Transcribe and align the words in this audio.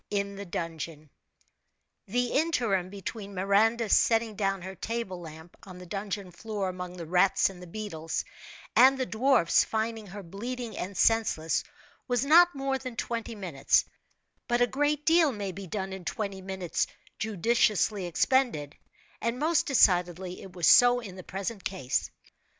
IN 0.09 0.35
THE 0.35 0.45
DUNGEON. 0.47 1.11
The 2.07 2.31
interim 2.31 2.89
between 2.89 3.35
Miranda 3.35 3.87
setting 3.87 4.35
down 4.35 4.63
her 4.63 4.75
lamp 5.09 5.55
on 5.61 5.77
the 5.77 5.85
dungeon 5.85 6.31
floor 6.31 6.69
among 6.69 6.97
the 6.97 7.05
rats 7.05 7.51
and 7.51 7.61
the 7.61 7.67
beetles, 7.67 8.25
and 8.75 8.97
the 8.97 9.05
dwarf's 9.05 9.63
finding 9.63 10.07
her 10.07 10.23
bleeding 10.23 10.75
and 10.75 10.97
senseless, 10.97 11.63
was 12.07 12.25
not 12.25 12.55
more 12.55 12.79
than 12.79 12.95
twenty 12.95 13.35
minutes, 13.35 13.85
but 14.47 14.59
a 14.59 14.65
great 14.65 15.05
deal 15.05 15.31
may 15.31 15.51
be 15.51 15.67
done 15.67 15.93
in 15.93 16.03
twenty 16.03 16.41
minutes 16.41 16.87
judiciously 17.19 18.07
expended, 18.07 18.75
and 19.21 19.37
most 19.37 19.67
decidedly 19.67 20.41
it 20.41 20.53
was 20.55 20.65
so 20.65 20.99
in 20.99 21.15
the 21.15 21.21
present 21.21 21.63
case. 21.63 22.09